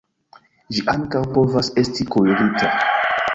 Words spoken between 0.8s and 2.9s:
ankaŭ povas esti kuirita.